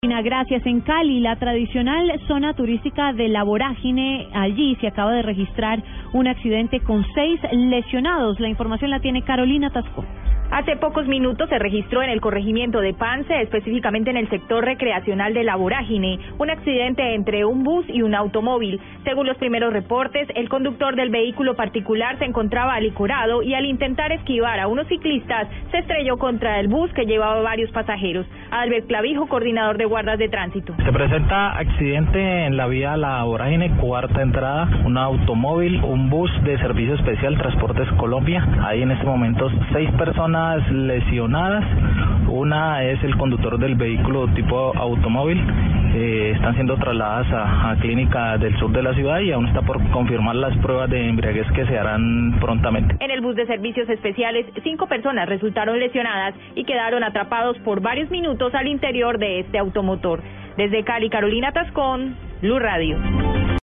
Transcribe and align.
Gracias. 0.00 0.64
En 0.64 0.80
Cali, 0.82 1.18
la 1.18 1.34
tradicional 1.40 2.20
zona 2.28 2.54
turística 2.54 3.12
de 3.12 3.26
la 3.26 3.42
vorágine, 3.42 4.28
allí 4.32 4.76
se 4.80 4.86
acaba 4.86 5.10
de 5.10 5.22
registrar 5.22 5.82
un 6.12 6.28
accidente 6.28 6.78
con 6.78 7.04
seis 7.16 7.40
lesionados. 7.50 8.38
La 8.38 8.48
información 8.48 8.92
la 8.92 9.00
tiene 9.00 9.22
Carolina 9.22 9.70
Tasco. 9.70 10.04
Hace 10.50 10.76
pocos 10.76 11.06
minutos 11.06 11.46
se 11.50 11.58
registró 11.58 12.02
en 12.02 12.08
el 12.08 12.22
corregimiento 12.22 12.80
de 12.80 12.94
Pance, 12.94 13.42
específicamente 13.42 14.10
en 14.10 14.16
el 14.16 14.30
sector 14.30 14.64
recreacional 14.64 15.34
de 15.34 15.44
La 15.44 15.56
Vorágine, 15.56 16.18
un 16.38 16.48
accidente 16.48 17.14
entre 17.14 17.44
un 17.44 17.64
bus 17.64 17.84
y 17.88 18.00
un 18.00 18.14
automóvil. 18.14 18.80
Según 19.04 19.26
los 19.26 19.36
primeros 19.36 19.74
reportes, 19.74 20.26
el 20.34 20.48
conductor 20.48 20.96
del 20.96 21.10
vehículo 21.10 21.54
particular 21.54 22.18
se 22.18 22.24
encontraba 22.24 22.74
alicorado 22.74 23.42
y 23.42 23.52
al 23.52 23.66
intentar 23.66 24.10
esquivar 24.10 24.58
a 24.58 24.68
unos 24.68 24.86
ciclistas 24.88 25.48
se 25.70 25.78
estrelló 25.78 26.16
contra 26.16 26.58
el 26.60 26.68
bus 26.68 26.90
que 26.94 27.04
llevaba 27.04 27.42
varios 27.42 27.70
pasajeros. 27.70 28.26
Albert 28.50 28.86
Clavijo, 28.86 29.26
coordinador 29.26 29.76
de 29.76 29.84
guardas 29.84 30.18
de 30.18 30.30
tránsito. 30.30 30.74
Se 30.82 30.92
presenta 30.92 31.58
accidente 31.58 32.46
en 32.46 32.56
la 32.56 32.66
vía 32.68 32.96
La 32.96 33.22
Vorágine, 33.24 33.76
cuarta 33.76 34.22
entrada, 34.22 34.66
un 34.86 34.96
automóvil, 34.96 35.84
un 35.84 36.08
bus 36.08 36.30
de 36.44 36.58
servicio 36.58 36.94
especial 36.94 37.36
Transportes 37.36 37.86
Colombia. 37.98 38.48
Hay 38.62 38.80
en 38.80 38.92
este 38.92 39.04
momento 39.04 39.50
seis 39.72 39.90
personas 40.38 40.70
lesionadas. 40.70 41.64
Una 42.28 42.84
es 42.84 43.02
el 43.02 43.16
conductor 43.16 43.58
del 43.58 43.74
vehículo 43.74 44.28
tipo 44.34 44.76
automóvil. 44.76 45.42
Eh, 45.94 46.32
están 46.34 46.54
siendo 46.54 46.76
trasladadas 46.76 47.26
a, 47.32 47.74
clínica 47.80 48.36
del 48.38 48.56
sur 48.58 48.70
de 48.70 48.82
la 48.82 48.94
ciudad 48.94 49.20
y 49.20 49.32
aún 49.32 49.48
está 49.48 49.62
por 49.62 49.82
confirmar 49.90 50.36
las 50.36 50.56
pruebas 50.58 50.90
de 50.90 51.08
embriaguez 51.08 51.46
que 51.52 51.66
se 51.66 51.78
harán 51.78 52.38
prontamente. 52.40 52.96
En 53.00 53.10
el 53.10 53.20
bus 53.20 53.34
de 53.34 53.46
servicios 53.46 53.88
especiales, 53.88 54.46
cinco 54.62 54.86
personas 54.86 55.28
resultaron 55.28 55.78
lesionadas 55.78 56.34
y 56.54 56.64
quedaron 56.64 57.02
atrapados 57.02 57.56
por 57.60 57.80
varios 57.80 58.10
minutos 58.10 58.54
al 58.54 58.68
interior 58.68 59.18
de 59.18 59.40
este 59.40 59.58
automotor. 59.58 60.22
Desde 60.56 60.84
Cali, 60.84 61.08
Carolina 61.08 61.52
Tascón, 61.52 62.16
Blue 62.42 62.58
Radio. 62.58 62.98